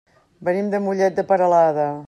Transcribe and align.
Venim 0.47 0.71
de 0.71 0.81
Mollet 0.87 1.21
de 1.21 1.27
Peralada. 1.33 1.91